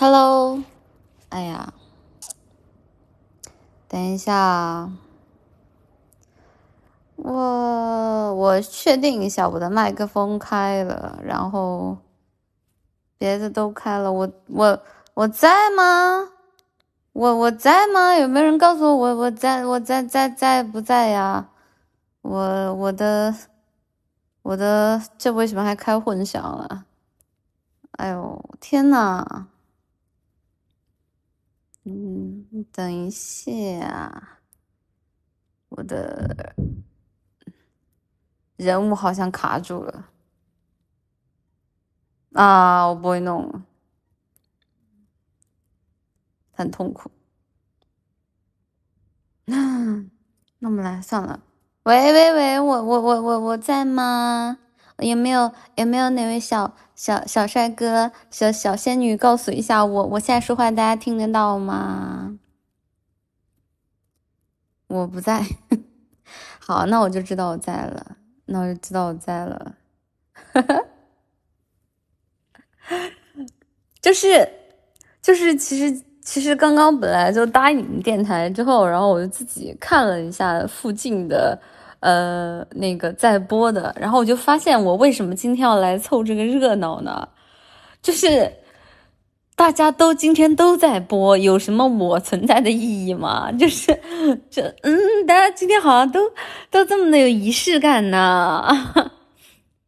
[0.00, 0.62] Hello，
[1.28, 1.72] 哎呀，
[3.88, 4.88] 等一下，
[7.16, 11.96] 我我确定一下，我的麦克风开了，然后
[13.18, 14.80] 别的都开了，我我
[15.14, 16.28] 我在吗？
[17.12, 18.14] 我我在吗？
[18.14, 21.48] 有没有人告诉我我我在我在在在不在呀？
[22.22, 23.34] 我我的
[24.42, 26.84] 我的这为什么还开混响了？
[27.96, 29.48] 哎呦天呐！
[31.90, 34.40] 嗯，等一下，
[35.70, 36.54] 我的
[38.58, 40.10] 人物好像卡住了
[42.34, 42.84] 啊！
[42.88, 43.62] 我不会弄了，
[46.52, 47.10] 很痛苦。
[49.46, 51.42] 那我们来算了。
[51.84, 54.58] 喂喂喂，我我我我我在吗？
[54.98, 62.36] 有没有有没有哪位小小小帅哥、小小仙女告诉一下我，我现在说话大家听得到吗？
[64.88, 65.44] 我不在，
[66.58, 69.74] 好，那我就知道我在了，那我就知道我在了，
[74.00, 74.48] 就 是
[75.22, 81.56] 就是，其实其实刚刚本来就答应电台之后，然后我就自己看了一下附近的。
[82.00, 87.28] 呃，那个在播的，然后我就发现，我为什么今天要来凑这个热闹呢？
[88.00, 88.52] 就是
[89.56, 93.50] 大家都今天都在播，有什么我存在的意义吗？
[93.58, 93.86] 就是，
[94.48, 96.20] 这嗯，大家今天好像都
[96.70, 98.64] 都这么的有仪式感呢。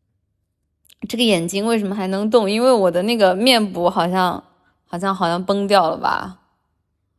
[1.08, 2.50] 这个眼睛为什么还能动？
[2.50, 4.42] 因为我的那个面部好像
[4.86, 6.38] 好像好像崩掉了吧？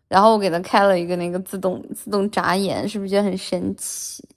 [0.08, 4.28] 然后我给它开了一个那个自动自动眨眼，是不是觉得很神奇？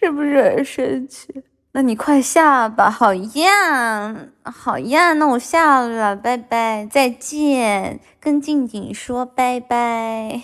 [0.00, 1.42] 是不是很神奇？
[1.72, 10.42] 那你快下吧，好呀，好呀，那我下了，拜拜，再见，跟静静说拜拜。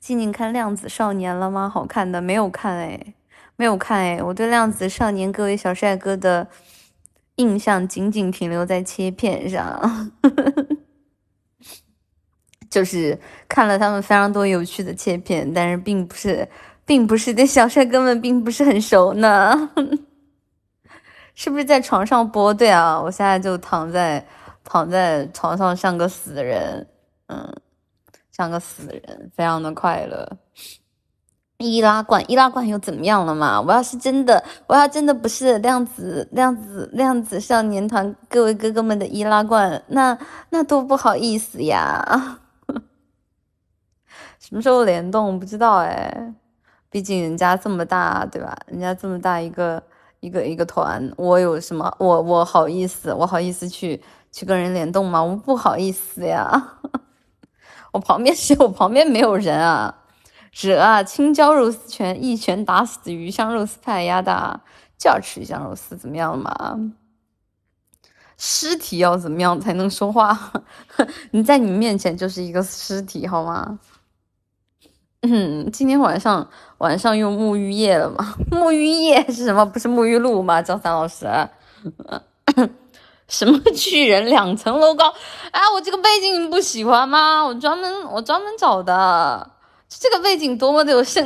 [0.00, 1.68] 静静看《量子少年》了吗？
[1.68, 3.14] 好看的，没有看哎，
[3.56, 6.48] 没有看哎，我对《量子少年》各位小帅哥的
[7.36, 10.10] 印象仅仅停留在切片上，
[12.70, 16.48] 就是看了他们非常多有趣的切片，但是并不是。
[16.84, 19.70] 并不是对小帅哥们并不是很熟呢，
[21.34, 22.52] 是不是在床上播？
[22.52, 24.24] 对啊，我现在就躺在
[24.64, 26.86] 躺在床上像个死人，
[27.28, 27.54] 嗯，
[28.30, 30.36] 像个死人，非常的快乐。
[31.58, 33.60] 易拉罐，易拉罐又怎么样了嘛？
[33.60, 40.18] 我要是真的，我要真的不是量子量子量子少年团各位哥哥们的易拉罐，那
[40.50, 42.40] 那多不好意思呀！
[44.40, 45.38] 什么时候联动？
[45.38, 46.34] 不知道哎。
[46.92, 48.56] 毕竟人家这么大，对吧？
[48.66, 49.82] 人家这么大一个
[50.20, 51.92] 一个一个团，我有什么？
[51.98, 53.12] 我我好意思？
[53.14, 55.20] 我好意思去去跟人联动吗？
[55.24, 56.78] 我不好意思呀。
[57.92, 59.98] 我旁边是我旁边没有人啊。
[60.52, 61.02] 惹啊！
[61.02, 64.60] 青椒肉丝拳一拳打死鱼香肉丝派丫的，
[64.98, 66.78] 就要吃鱼香肉丝，怎么样嘛？
[68.36, 70.52] 尸体要怎么样才能说话？
[71.32, 73.78] 你在你面前就是一个尸体，好吗？
[75.24, 78.34] 嗯，今天晚上晚上用沐浴液了吗？
[78.50, 79.64] 沐浴液是什么？
[79.64, 80.60] 不是沐浴露吗？
[80.60, 81.26] 张三老师，
[83.28, 85.14] 什么巨人两层楼高？
[85.52, 87.44] 哎，我这个背景你不喜欢吗？
[87.44, 89.48] 我专门我专门找的，
[89.88, 91.20] 这个背景多么的有深。